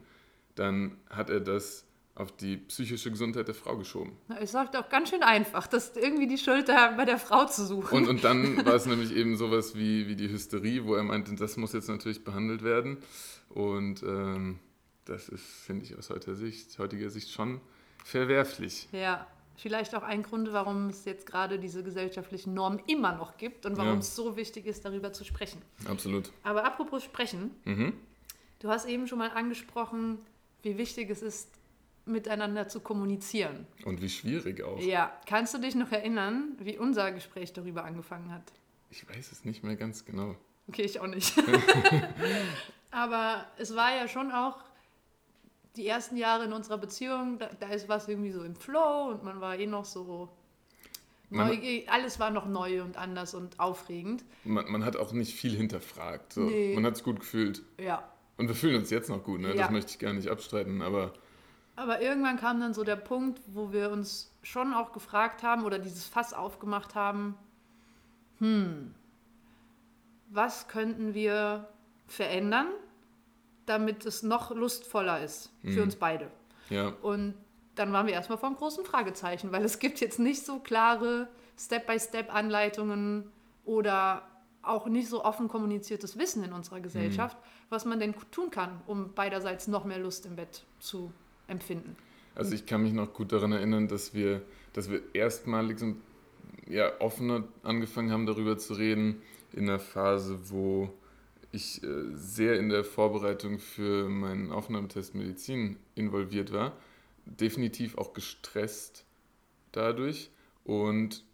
[0.54, 4.12] dann hat er das auf die psychische Gesundheit der Frau geschoben.
[4.38, 7.96] Es sagt auch ganz schön einfach, das irgendwie die Schuld bei der Frau zu suchen.
[7.96, 11.34] Und, und dann war es nämlich eben sowas wie, wie die Hysterie, wo er meinte,
[11.34, 12.98] das muss jetzt natürlich behandelt werden.
[13.48, 14.58] Und ähm,
[15.04, 17.60] das ist, finde ich, aus heutiger Sicht, heutiger Sicht schon
[18.04, 18.88] verwerflich.
[18.92, 23.66] Ja, vielleicht auch ein Grund, warum es jetzt gerade diese gesellschaftlichen Normen immer noch gibt
[23.66, 23.98] und warum ja.
[23.98, 25.60] es so wichtig ist, darüber zu sprechen.
[25.86, 26.30] Absolut.
[26.42, 27.92] Aber apropos sprechen, mhm.
[28.60, 30.18] du hast eben schon mal angesprochen,
[30.62, 31.48] wie wichtig es ist,
[32.04, 33.66] miteinander zu kommunizieren.
[33.84, 34.80] Und wie schwierig auch.
[34.80, 38.42] Ja, kannst du dich noch erinnern, wie unser Gespräch darüber angefangen hat?
[38.90, 40.36] Ich weiß es nicht mehr ganz genau.
[40.68, 41.34] Okay, ich auch nicht.
[42.90, 44.58] Aber es war ja schon auch
[45.76, 49.24] die ersten Jahre in unserer Beziehung, da, da ist was irgendwie so im Flow und
[49.24, 50.28] man war eh noch so
[51.30, 54.22] Neu, alles war noch neu und anders und aufregend.
[54.44, 56.34] Man, man hat auch nicht viel hinterfragt.
[56.34, 56.42] So.
[56.42, 56.74] Nee.
[56.74, 57.62] Man hat es gut gefühlt.
[57.80, 58.06] Ja.
[58.36, 59.48] Und wir fühlen uns jetzt noch gut, ne?
[59.48, 59.62] Ja.
[59.62, 61.14] das möchte ich gar nicht abstreiten, aber
[61.74, 65.78] aber irgendwann kam dann so der Punkt, wo wir uns schon auch gefragt haben oder
[65.78, 67.34] dieses Fass aufgemacht haben,
[68.38, 68.94] hm,
[70.28, 71.68] was könnten wir
[72.06, 72.66] verändern,
[73.66, 75.82] damit es noch lustvoller ist für mhm.
[75.82, 76.30] uns beide.
[76.70, 76.88] Ja.
[77.02, 77.34] Und
[77.74, 81.28] dann waren wir erstmal vor einem großen Fragezeichen, weil es gibt jetzt nicht so klare
[81.58, 83.30] Step-by-Step-Anleitungen
[83.64, 84.22] oder
[84.62, 87.46] auch nicht so offen kommuniziertes Wissen in unserer Gesellschaft, mhm.
[87.70, 91.12] was man denn tun kann, um beiderseits noch mehr Lust im Bett zu
[91.48, 91.96] empfinden.
[92.34, 95.94] Also ich kann mich noch gut daran erinnern, dass wir, dass wir erstmalig so,
[96.68, 99.20] ja, offener angefangen haben, darüber zu reden,
[99.52, 100.88] in einer Phase, wo
[101.52, 106.76] ich äh, sehr in der Vorbereitung für meinen Aufnahmetest Medizin involviert war,
[107.24, 109.04] definitiv auch gestresst
[109.70, 110.30] dadurch
[110.64, 111.24] und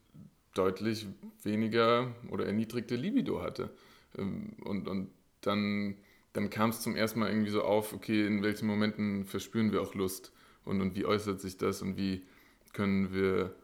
[0.54, 1.06] deutlich
[1.42, 3.70] weniger oder erniedrigte Libido hatte.
[4.16, 5.96] Ähm, und, und dann,
[6.32, 9.80] dann kam es zum ersten Mal irgendwie so auf, okay, in welchen Momenten verspüren wir
[9.80, 10.32] auch Lust
[10.64, 12.26] und, und wie äußert sich das und wie
[12.72, 13.54] können wir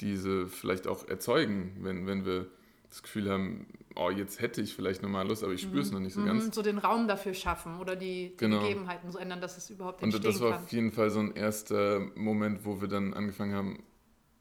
[0.00, 2.46] diese vielleicht auch erzeugen, wenn, wenn wir
[2.96, 5.94] das Gefühl haben, oh, jetzt hätte ich vielleicht nochmal Lust, aber ich spüre es mhm.
[5.94, 6.46] noch nicht so ganz.
[6.46, 8.62] Mhm, so den Raum dafür schaffen oder die, die genau.
[8.62, 10.62] Gegebenheiten so ändern, dass es überhaupt entstehen Und das war kann.
[10.62, 13.82] auf jeden Fall so ein erster Moment, wo wir dann angefangen haben,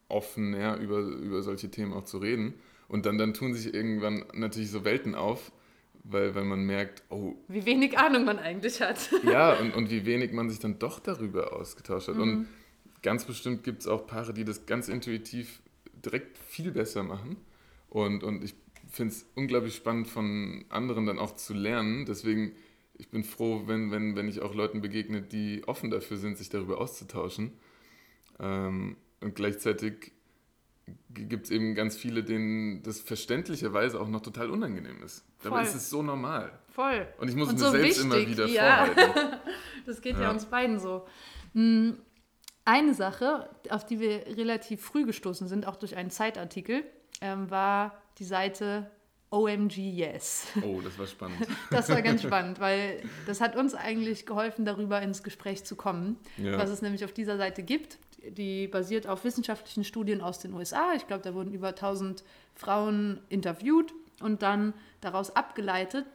[0.07, 2.53] offener über, über solche Themen auch zu reden.
[2.87, 5.51] Und dann, dann tun sich irgendwann natürlich so Welten auf,
[6.03, 7.33] weil, weil man merkt, oh.
[7.49, 9.09] Wie wenig Ahnung man eigentlich hat.
[9.23, 12.15] ja, und, und wie wenig man sich dann doch darüber ausgetauscht hat.
[12.15, 12.21] Mhm.
[12.21, 12.47] Und
[13.01, 15.61] ganz bestimmt gibt es auch Paare, die das ganz intuitiv
[16.05, 17.35] direkt viel besser machen.
[17.95, 18.55] Und, und ich
[18.89, 22.05] finde es unglaublich spannend, von anderen dann auch zu lernen.
[22.05, 22.53] Deswegen,
[22.93, 26.49] ich bin froh, wenn, wenn, wenn ich auch Leuten begegne, die offen dafür sind, sich
[26.49, 27.53] darüber auszutauschen.
[28.37, 30.11] Ähm, und gleichzeitig
[31.09, 35.23] gibt es eben ganz viele, denen das verständlicherweise auch noch total unangenehm ist.
[35.41, 36.59] Dabei ist es so normal.
[36.67, 37.07] Voll.
[37.17, 38.87] Und ich muss und mir so selbst wichtig, immer wieder ja.
[38.87, 39.37] vorhalten.
[39.85, 40.23] das geht ja.
[40.23, 40.31] ja.
[40.31, 41.07] uns beiden so.
[41.53, 41.97] Hm,
[42.65, 46.83] eine Sache, auf die wir relativ früh gestoßen sind, auch durch einen Zeitartikel,
[47.21, 48.89] ähm, war die Seite
[49.31, 50.47] OMG Yes.
[50.61, 51.47] Oh, das war spannend.
[51.69, 56.17] Das war ganz spannend, weil das hat uns eigentlich geholfen, darüber ins Gespräch zu kommen,
[56.37, 56.57] ja.
[56.57, 57.97] was es nämlich auf dieser Seite gibt.
[58.27, 60.93] Die basiert auf wissenschaftlichen Studien aus den USA.
[60.95, 62.23] Ich glaube, da wurden über 1000
[62.55, 66.05] Frauen interviewt und dann daraus abgeleitet,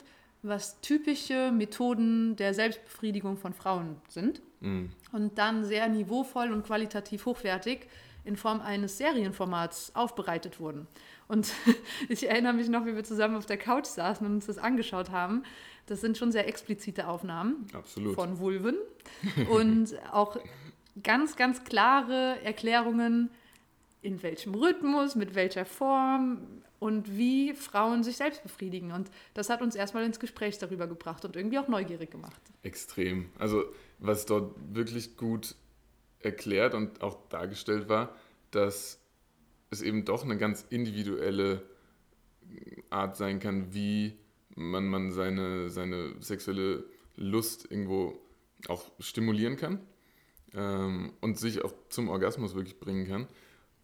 [0.43, 4.41] was typische Methoden der Selbstbefriedigung von Frauen sind.
[4.61, 4.91] Mhm.
[5.13, 7.87] Und dann sehr niveauvoll und qualitativ hochwertig
[8.25, 10.87] in Form eines Serienformats aufbereitet wurden.
[11.29, 11.53] Und
[12.09, 15.11] ich erinnere mich noch, wie wir zusammen auf der Couch saßen und uns das angeschaut
[15.11, 15.45] haben.
[15.87, 18.15] Das sind schon sehr explizite Aufnahmen Absolut.
[18.15, 18.77] von Vulven
[19.51, 20.37] und auch
[21.03, 23.31] ganz, ganz klare Erklärungen,
[24.03, 28.93] in welchem Rhythmus, mit welcher Form und wie Frauen sich selbst befriedigen.
[28.93, 32.41] Und das hat uns erstmal ins Gespräch darüber gebracht und irgendwie auch neugierig gemacht.
[32.63, 33.31] Extrem.
[33.39, 33.65] Also
[33.99, 35.55] was dort wirklich gut
[36.21, 38.15] erklärt und auch dargestellt war,
[38.51, 39.01] dass
[39.71, 41.63] es eben doch eine ganz individuelle
[42.91, 44.19] Art sein kann, wie
[44.55, 46.85] man, man seine, seine sexuelle
[47.17, 48.19] Lust irgendwo
[48.69, 49.81] auch stimulieren kann
[50.55, 53.29] ähm, und sich auch zum Orgasmus wirklich bringen kann.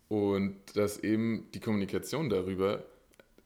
[0.08, 2.84] Und dass eben die Kommunikation darüber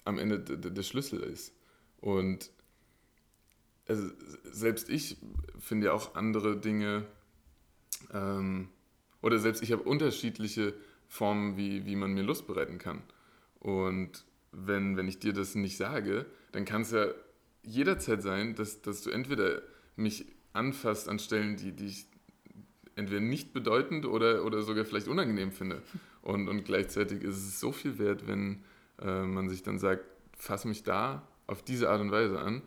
[0.05, 1.55] am Ende der Schlüssel ist.
[2.00, 2.50] Und
[3.87, 4.09] also
[4.44, 5.16] selbst ich
[5.59, 7.07] finde ja auch andere Dinge,
[8.12, 8.68] ähm,
[9.22, 10.74] oder selbst ich habe unterschiedliche
[11.09, 13.02] Formen, wie, wie man mir Lust bereiten kann.
[13.59, 17.06] Und wenn, wenn ich dir das nicht sage, dann kann es ja
[17.62, 19.62] jederzeit sein, dass, dass du entweder
[19.96, 22.06] mich anfasst an Stellen, die, die ich
[22.96, 25.83] entweder nicht bedeutend oder, oder sogar vielleicht unangenehm finde.
[26.22, 28.64] Und, und gleichzeitig ist es so viel wert, wenn
[29.00, 30.04] äh, man sich dann sagt,
[30.37, 32.62] fass mich da auf diese Art und Weise an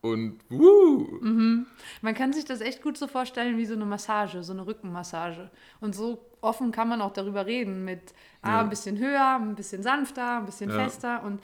[0.00, 1.18] und wuh.
[1.20, 1.66] Mhm.
[2.02, 5.50] Man kann sich das echt gut so vorstellen wie so eine Massage, so eine Rückenmassage.
[5.80, 8.60] Und so offen kann man auch darüber reden mit ah, ja.
[8.60, 10.76] ein bisschen höher, ein bisschen sanfter, ein bisschen ja.
[10.76, 11.22] fester.
[11.24, 11.42] Und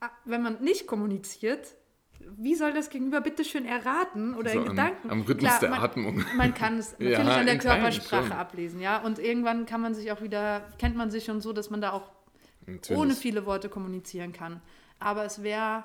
[0.00, 1.74] ah, wenn man nicht kommuniziert,
[2.36, 5.10] wie soll das Gegenüber bitte schön erraten oder so in Gedanken?
[5.10, 6.24] Am Rhythmus Klar, der man, Atmung.
[6.36, 8.98] Man kann es natürlich ja, an der Körpersprache ablesen, ja.
[8.98, 11.92] Und irgendwann kann man sich auch wieder, kennt man sich schon so, dass man da
[11.92, 12.10] auch
[12.66, 13.00] natürlich.
[13.00, 14.60] ohne viele Worte kommunizieren kann.
[14.98, 15.84] Aber es wäre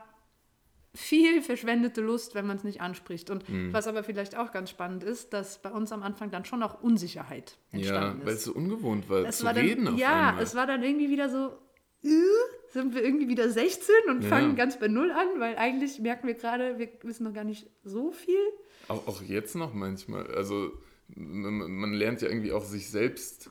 [0.96, 3.30] viel verschwendete Lust, wenn man es nicht anspricht.
[3.30, 3.74] Und mhm.
[3.74, 6.82] was aber vielleicht auch ganz spannend ist, dass bei uns am Anfang dann schon auch
[6.82, 10.44] Unsicherheit entstanden ja, weil es so ungewohnt war, es zu war reden dann, Ja, einmal.
[10.44, 11.58] es war dann irgendwie wieder so,
[12.04, 12.10] äh,
[12.72, 14.30] sind wir irgendwie wieder 16 und ja.
[14.30, 17.68] fangen ganz bei Null an, weil eigentlich merken wir gerade, wir wissen noch gar nicht
[17.84, 18.40] so viel.
[18.88, 20.28] Auch, auch jetzt noch manchmal.
[20.28, 20.74] Also
[21.08, 23.50] man, man lernt ja irgendwie auch sich selbst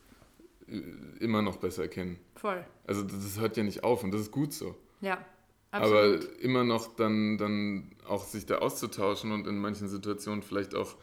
[0.68, 0.80] äh,
[1.18, 2.20] immer noch besser kennen.
[2.36, 2.64] Voll.
[2.86, 4.76] Also das hört ja nicht auf und das ist gut so.
[5.00, 5.24] Ja.
[5.72, 6.24] Absolut.
[6.24, 10.94] Aber immer noch dann, dann auch sich da auszutauschen und in manchen Situationen vielleicht auch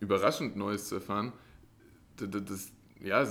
[0.00, 1.32] überraschend Neues zu erfahren,
[2.16, 3.26] das, das, ja,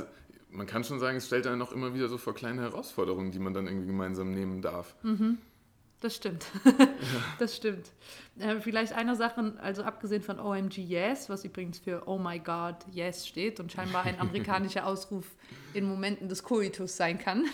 [0.49, 3.39] man kann schon sagen, es stellt einen auch immer wieder so vor kleine Herausforderungen, die
[3.39, 4.95] man dann irgendwie gemeinsam nehmen darf.
[5.03, 5.37] Mhm.
[5.99, 6.45] Das stimmt.
[7.39, 7.91] das stimmt.
[8.37, 12.75] Äh, vielleicht eine Sache, also abgesehen von OMG Yes, was übrigens für Oh my God
[12.91, 15.25] Yes steht und scheinbar ein amerikanischer Ausruf
[15.73, 17.45] in Momenten des Koitus sein kann.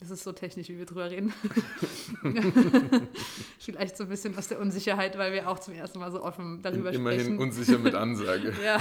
[0.00, 1.32] Das ist so technisch, wie wir drüber reden.
[3.58, 6.60] Vielleicht so ein bisschen aus der Unsicherheit, weil wir auch zum ersten Mal so offen
[6.62, 7.34] darüber Immerhin sprechen.
[7.34, 8.52] Immerhin unsicher mit Ansage.
[8.64, 8.78] ja.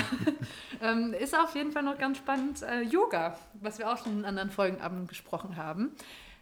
[0.82, 2.62] Ähm, ist auf jeden Fall noch ganz spannend.
[2.63, 5.91] Äh, Yoga, was wir auch schon in anderen Folgen gesprochen haben.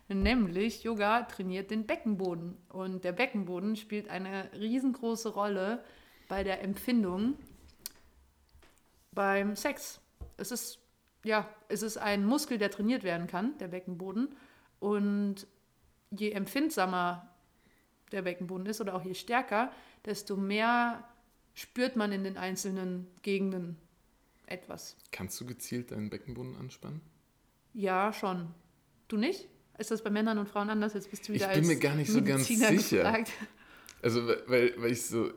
[0.08, 2.58] Nämlich Yoga trainiert den Beckenboden.
[2.70, 5.84] Und der Beckenboden spielt eine riesengroße Rolle
[6.28, 7.36] bei der Empfindung
[9.14, 10.00] beim Sex.
[10.38, 10.80] Es ist,
[11.24, 14.36] ja, es ist ein Muskel, der trainiert werden kann, der Beckenboden.
[14.82, 15.48] Und
[16.10, 17.30] je empfindsamer
[18.12, 19.72] der Beckenboden ist oder auch je stärker,
[20.04, 21.08] desto mehr
[21.54, 23.78] spürt man in den einzelnen Gegenden
[24.48, 24.98] etwas.
[25.12, 27.00] Kannst du gezielt deinen Beckenboden anspannen?
[27.74, 28.48] Ja, schon.
[29.08, 29.48] Du nicht?
[29.78, 30.96] Ist das bei Männern und Frauen anders?
[30.96, 33.04] Jetzt bist du wieder Ich bin als mir gar nicht so ganz Mediziner sicher.
[33.04, 33.32] gefragt.
[34.02, 35.32] Also, weil, weil ich so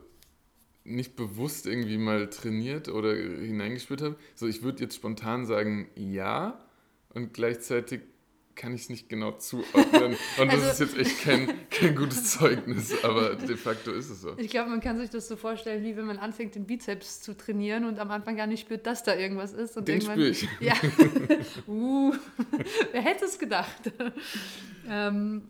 [0.83, 4.15] nicht bewusst irgendwie mal trainiert oder hineingespürt habe.
[4.33, 6.59] So, ich würde jetzt spontan sagen, ja.
[7.13, 8.01] Und gleichzeitig
[8.55, 10.15] kann ich es nicht genau zuordnen.
[10.39, 14.21] Und das Also- ist jetzt echt kein, kein gutes Zeugnis, aber de facto ist es
[14.21, 14.37] so.
[14.37, 17.35] Ich glaube, man kann sich das so vorstellen, wie wenn man anfängt, den Bizeps zu
[17.35, 19.75] trainieren und am Anfang gar nicht spürt, dass da irgendwas ist.
[19.77, 20.47] Und Den spüre ich.
[20.59, 20.73] Ja.
[21.67, 22.13] uh,
[22.91, 23.91] wer hätte es gedacht?
[24.89, 25.49] ähm,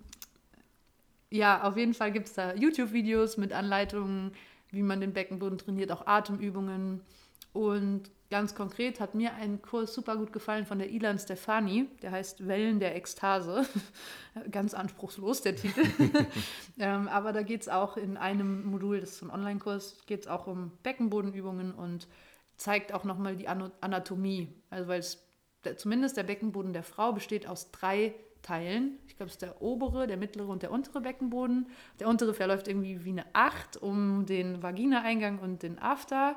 [1.30, 4.32] ja, auf jeden Fall gibt es da YouTube-Videos mit Anleitungen,
[4.72, 7.02] wie man den Beckenboden trainiert, auch Atemübungen.
[7.54, 12.12] Und ganz konkret hat mir ein Kurs super gut gefallen von der Ilan Stefani, der
[12.12, 13.66] heißt Wellen der Ekstase.
[14.52, 15.86] ganz anspruchslos, der Titel.
[16.78, 20.28] ähm, aber da geht es auch in einem Modul, das ist ein Online-Kurs, geht es
[20.28, 22.10] auch um Beckenbodenübungen und
[22.58, 24.54] zeigt auch nochmal die Anatomie.
[24.70, 25.26] Also weil es
[25.78, 29.00] zumindest der Beckenboden der Frau besteht aus drei Teilen.
[29.08, 31.70] Ich glaube, es ist der obere, der mittlere und der untere Beckenboden.
[32.02, 36.36] Der untere verläuft irgendwie wie eine Acht um den Vaginaeingang und den After.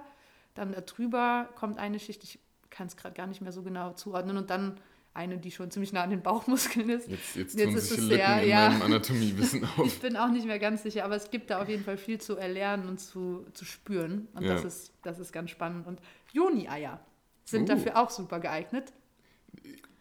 [0.58, 2.38] Dann darüber kommt eine Schicht, ich
[2.70, 4.36] kann es gerade gar nicht mehr so genau zuordnen.
[4.36, 4.78] Und dann
[5.14, 7.08] eine, die schon ziemlich nah an den Bauchmuskeln ist.
[7.08, 8.68] Jetzt, jetzt, Jetzt ist es sehr- in ja.
[8.70, 9.86] meinem Anatomiewissen auf.
[9.86, 12.20] Ich bin auch nicht mehr ganz sicher, aber es gibt da auf jeden Fall viel
[12.20, 14.28] zu erlernen und zu, zu spüren.
[14.34, 14.54] Und Ja.
[14.54, 15.86] das, ist, das ist ganz spannend.
[15.86, 16.00] Und
[16.32, 17.00] Joni-Eier
[17.44, 17.66] sind Uh.
[17.74, 18.92] dafür auch super geeignet.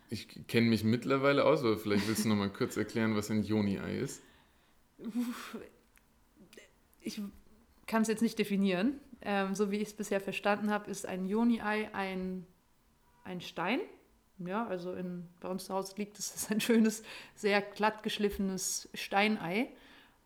[0.09, 3.43] Ich kenne mich mittlerweile aus, aber vielleicht willst du noch mal kurz erklären, was ein
[3.43, 4.21] Joni-Ei ist.
[7.01, 7.21] Ich
[7.87, 8.99] kann es jetzt nicht definieren.
[9.21, 12.45] Ähm, so wie ich es bisher verstanden habe, ist ein Joni-Ei ein,
[13.23, 13.79] ein Stein.
[14.39, 17.03] Ja, also in, bei uns zu Hause liegt es, ist ein schönes,
[17.35, 19.69] sehr glatt geschliffenes Steinei.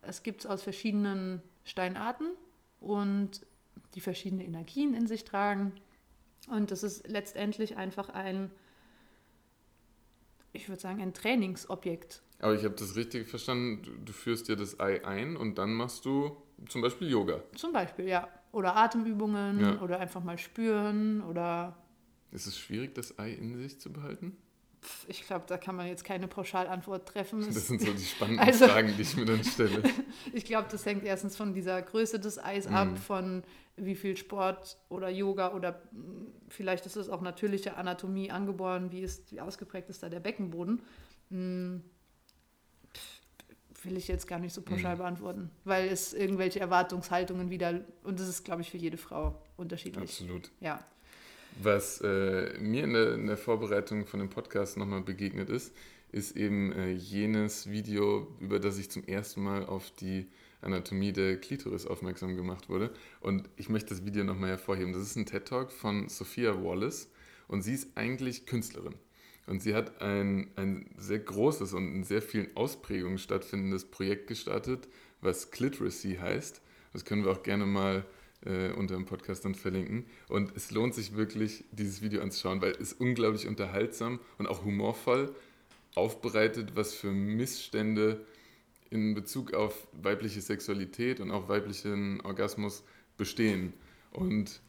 [0.01, 2.31] Es gibt es aus verschiedenen Steinarten
[2.79, 3.45] und
[3.93, 5.73] die verschiedene Energien in sich tragen.
[6.47, 8.51] Und das ist letztendlich einfach ein,
[10.53, 12.23] ich würde sagen, ein Trainingsobjekt.
[12.39, 13.83] Aber ich habe das richtig verstanden.
[13.83, 16.35] Du, du führst dir das Ei ein und dann machst du
[16.67, 17.43] zum Beispiel Yoga.
[17.55, 18.27] Zum Beispiel, ja.
[18.51, 19.81] Oder Atemübungen Ja.
[19.81, 21.77] oder einfach mal spüren oder
[22.31, 24.35] Ist es schwierig, das Ei in sich zu behalten?
[25.07, 27.45] ich glaube, da kann man jetzt keine Pauschalantwort treffen.
[27.45, 29.83] Das sind so die spannenden Also- Fragen, die ich mir dann stelle.
[30.33, 32.75] Ich glaube, das hängt erstens von dieser Größe des Eis Mhm.
[32.75, 33.43] ab, von
[33.77, 39.01] wie viel Sport oder Yoga oder mh, vielleicht ist es auch natürliche Anatomie angeboren, wie,
[39.01, 40.81] ist, wie ausgeprägt ist da der Beckenboden.
[41.29, 41.83] Mh, pf,
[43.83, 44.99] will ich jetzt gar nicht so pauschal Mhm.
[44.99, 50.03] beantworten, weil es irgendwelche Erwartungshaltungen wieder, und das ist, glaube ich, für jede Frau unterschiedlich.
[50.03, 50.51] Absolut.
[50.59, 50.83] Ja.
[51.61, 55.73] Was äh, mir in der, in der Vorbereitung von dem Podcast nochmal begegnet ist,
[56.11, 60.27] ist eben äh, jenes Video, über das ich zum ersten Mal auf die
[60.61, 62.91] Anatomie der Klitoris aufmerksam gemacht wurde.
[63.19, 64.93] Und ich möchte das Video nochmal hervorheben.
[64.93, 67.09] Das ist ein TED-Talk von Sophia Wallace
[67.47, 68.93] und sie ist eigentlich Künstlerin.
[69.47, 74.87] Und sie hat ein, ein sehr großes und in sehr vielen Ausprägungen stattfindendes Projekt gestartet,
[75.21, 76.61] was Cliteracy heißt.
[76.93, 78.05] Das können wir auch gerne mal
[78.45, 80.05] äh, unter dem Podcast dann verlinken.
[80.27, 85.33] Und es lohnt sich wirklich, dieses Video anzuschauen, weil es unglaublich unterhaltsam und auch humorvoll
[85.95, 88.25] aufbereitet, was für Missstände
[88.89, 92.83] in Bezug auf weibliche Sexualität und auch weiblichen Orgasmus
[93.17, 93.73] bestehen.
[94.11, 94.61] Und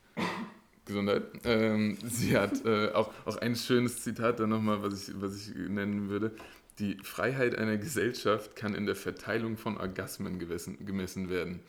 [0.92, 1.24] Gesundheit.
[1.44, 5.54] Ähm, sie hat äh, auch, auch ein schönes Zitat da nochmal, was ich, was ich
[5.54, 6.32] nennen würde.
[6.78, 11.60] Die Freiheit einer Gesellschaft kann in der Verteilung von Orgasmen gemessen, gemessen werden.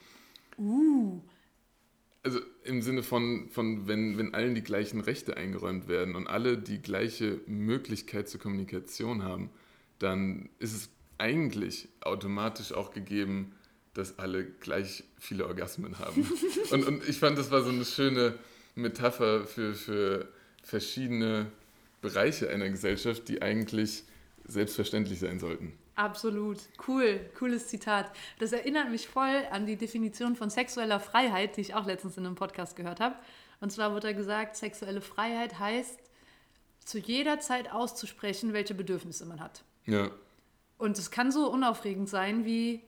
[0.57, 1.21] Uh,
[2.23, 6.57] Also im Sinne von, von wenn, wenn allen die gleichen Rechte eingeräumt werden und alle
[6.57, 9.49] die gleiche Möglichkeit zur Kommunikation haben,
[9.99, 13.53] dann ist es eigentlich automatisch auch gegeben,
[13.93, 16.25] dass alle gleich viele Orgasmen haben.
[16.71, 18.35] und, und ich fand, das war so eine schöne
[18.75, 20.27] Metapher für, für
[20.63, 21.47] verschiedene
[22.01, 24.03] Bereiche einer Gesellschaft, die eigentlich
[24.45, 25.73] selbstverständlich sein sollten.
[25.95, 26.57] Absolut.
[26.87, 27.19] Cool.
[27.37, 28.11] Cooles Zitat.
[28.39, 32.25] Das erinnert mich voll an die Definition von sexueller Freiheit, die ich auch letztens in
[32.25, 33.15] einem Podcast gehört habe.
[33.61, 35.99] Und zwar wurde da gesagt, sexuelle Freiheit heißt,
[36.83, 39.63] zu jeder Zeit auszusprechen, welche Bedürfnisse man hat.
[39.85, 40.09] Ja,
[40.77, 42.81] Und es kann so unaufregend sein wie,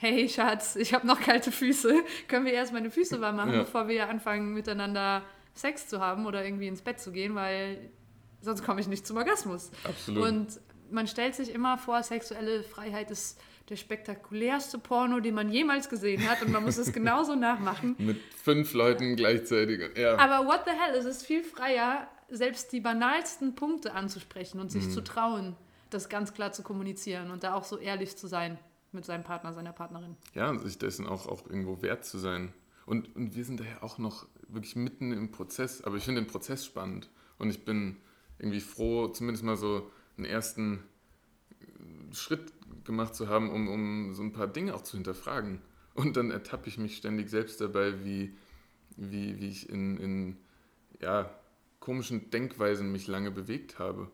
[0.00, 1.94] hey Schatz, ich habe noch kalte Füße.
[2.28, 3.60] Können wir erst meine Füße warm machen, Ja.
[3.60, 5.22] bevor wir anfangen miteinander
[5.54, 7.90] Sex zu haben oder irgendwie ins Bett zu gehen, weil
[8.40, 9.70] sonst komme ich nicht zum Orgasmus.
[9.84, 10.24] absolut.
[10.26, 10.60] Und
[10.90, 16.28] man stellt sich immer vor, sexuelle Freiheit ist der spektakulärste Porno, den man jemals gesehen
[16.28, 17.94] hat und man muss es genauso nachmachen.
[17.98, 19.96] Mit fünf Leuten gleichzeitig.
[19.96, 20.16] Ja.
[20.18, 24.86] Aber what the hell, es ist viel freier, selbst die banalsten Punkte anzusprechen und sich
[24.86, 24.90] Mhm.
[24.90, 25.56] zu trauen,
[25.90, 28.58] das ganz klar zu kommunizieren und da auch so ehrlich zu sein.
[28.92, 30.16] Mit seinem Partner, seiner Partnerin.
[30.34, 32.52] Ja, sich dessen auch, auch irgendwo wert zu sein.
[32.86, 36.28] Und, und wir sind daher auch noch wirklich mitten im Prozess, aber ich finde den
[36.28, 37.96] Prozess spannend und ich bin
[38.38, 40.82] irgendwie froh, zumindest mal so einen ersten
[42.12, 42.52] Schritt
[42.84, 45.60] gemacht zu haben, um, um so ein paar Dinge auch zu hinterfragen.
[45.94, 48.34] Und dann ertappe ich mich ständig selbst dabei, wie,
[48.96, 50.36] wie, wie ich in, in
[51.00, 51.30] ja,
[51.78, 54.10] komischen Denkweisen mich lange bewegt habe.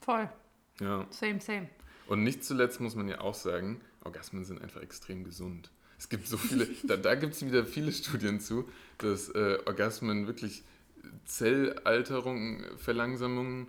[0.00, 0.28] Voll.
[0.80, 1.06] Ja.
[1.10, 1.68] Same, same.
[2.06, 5.70] Und nicht zuletzt muss man ja auch sagen, Orgasmen sind einfach extrem gesund.
[5.98, 10.26] Es gibt so viele, da, da gibt es wieder viele Studien zu, dass äh, Orgasmen
[10.26, 10.64] wirklich
[11.24, 13.68] Zellalterung, Verlangsamungen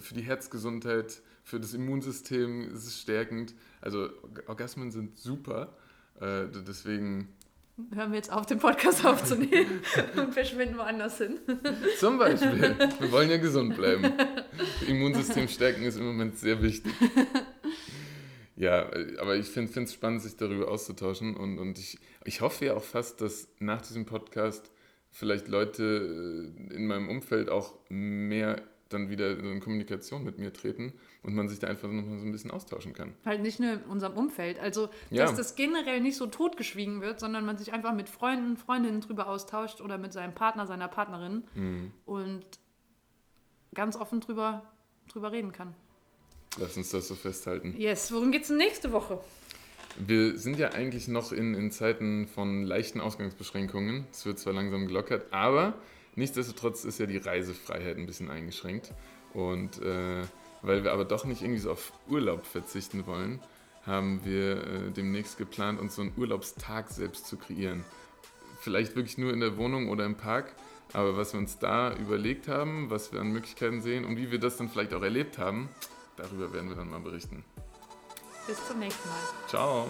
[0.00, 3.54] für die Herzgesundheit, für das Immunsystem ist es stärkend.
[3.80, 4.08] Also
[4.46, 5.76] Orgasmen sind super.
[6.20, 7.28] Äh, deswegen
[7.92, 9.82] hören wir jetzt auf, den Podcast aufzunehmen
[10.16, 11.38] und verschwinden woanders hin.
[11.98, 12.76] Zum Beispiel.
[13.00, 14.12] Wir wollen ja gesund bleiben.
[14.86, 16.92] Immunsystem stärken ist im Moment sehr wichtig.
[18.56, 18.88] Ja,
[19.18, 22.84] aber ich finde es spannend, sich darüber auszutauschen und, und ich, ich hoffe ja auch
[22.84, 24.70] fast, dass nach diesem Podcast
[25.10, 30.92] vielleicht Leute äh, in meinem Umfeld auch mehr dann wieder in Kommunikation mit mir treten
[31.22, 33.14] und man sich da einfach noch mal so ein bisschen austauschen kann.
[33.24, 34.58] Halt nicht nur in unserem Umfeld.
[34.60, 35.32] Also, dass ja.
[35.32, 39.80] das generell nicht so totgeschwiegen wird, sondern man sich einfach mit Freunden, Freundinnen drüber austauscht
[39.80, 41.92] oder mit seinem Partner, seiner Partnerin mhm.
[42.04, 42.44] und
[43.74, 44.70] ganz offen drüber,
[45.08, 45.74] drüber reden kann.
[46.58, 47.74] Lass uns das so festhalten.
[47.76, 49.18] Yes, worum geht es nächste Woche?
[49.96, 54.06] Wir sind ja eigentlich noch in, in Zeiten von leichten Ausgangsbeschränkungen.
[54.12, 55.74] Es wird zwar langsam gelockert, aber
[56.16, 58.92] nichtsdestotrotz ist ja die Reisefreiheit ein bisschen eingeschränkt.
[59.32, 60.22] Und äh,
[60.62, 63.40] weil wir aber doch nicht irgendwie so auf Urlaub verzichten wollen,
[63.86, 67.84] haben wir äh, demnächst geplant, uns so einen Urlaubstag selbst zu kreieren.
[68.60, 70.54] Vielleicht wirklich nur in der Wohnung oder im Park,
[70.92, 74.38] aber was wir uns da überlegt haben, was wir an Möglichkeiten sehen und wie wir
[74.38, 75.68] das dann vielleicht auch erlebt haben,
[76.16, 77.44] darüber werden wir dann mal berichten.
[78.46, 79.48] Bis zum nächsten Mal.
[79.48, 79.88] Ciao.